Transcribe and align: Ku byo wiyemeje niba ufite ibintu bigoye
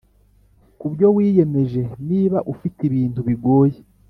Ku 0.79 0.85
byo 0.93 1.07
wiyemeje 1.15 1.81
niba 2.09 2.37
ufite 2.53 2.79
ibintu 2.89 3.19
bigoye 3.27 3.79